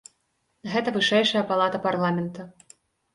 Гэта 0.71 0.93
вышэйшая 0.95 1.43
палата 1.51 1.77
парламента. 1.85 2.47